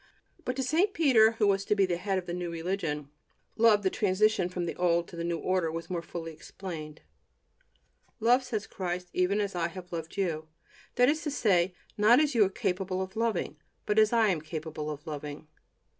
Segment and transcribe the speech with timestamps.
[0.45, 0.95] But to St.
[0.95, 3.09] Peter, who was to be the head of the new religion,
[3.55, 7.03] love the transition from the old to the new order was more fully explained:
[8.19, 10.47] "Love," said Christ, "even as I have loved you,"
[10.95, 14.41] that is to say, not as you are capable of loving, but as I am
[14.41, 15.47] capable of loving.